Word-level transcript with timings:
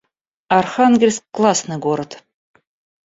Архангельск— 0.49 1.23
классный 1.35 1.77
город 1.77 2.23